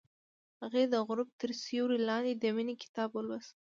[0.63, 3.55] هغې د غروب تر سیوري لاندې د مینې کتاب ولوست.